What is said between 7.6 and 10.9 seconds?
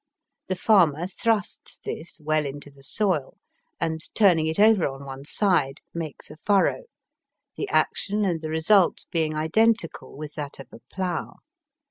action and the result being identical with that of a